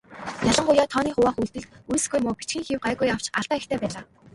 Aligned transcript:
Ялангуяа 0.51 0.85
тооны 0.93 1.11
хуваах 1.15 1.37
үйлдэлд 1.39 1.69
үйлсгүй 1.91 2.19
муу, 2.23 2.33
бичгийн 2.37 2.65
хэв 2.67 2.79
гайгүй 2.85 3.09
авч 3.15 3.25
алдаа 3.39 3.57
ихтэй 3.59 3.79
байлаа. 3.81 4.03